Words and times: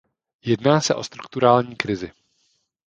Jedná 0.43 0.81
se 0.81 0.95
o 0.95 1.03
strukturální 1.03 1.75
krizi. 1.75 2.11